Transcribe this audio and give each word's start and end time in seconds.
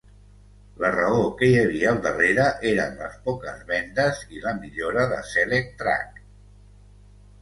La 0.83 0.87
raó 0.93 1.25
que 1.41 1.49
hi 1.49 1.59
havia 1.63 1.91
al 1.91 1.99
darrere 2.07 2.47
eren 2.69 2.97
les 3.01 3.19
poques 3.27 3.61
vendes 3.73 4.25
i 4.39 4.45
la 4.47 4.55
millora 4.65 5.05
de 5.13 5.21
Selec-Trac. 5.35 6.21